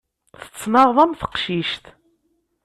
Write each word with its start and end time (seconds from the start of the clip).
Tettnaɣeḍ 0.41 0.97
am 1.03 1.13
teqcict. 1.19 1.85